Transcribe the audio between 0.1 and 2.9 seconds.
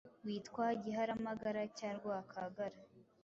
witwa Giharamagara cya Rwakagara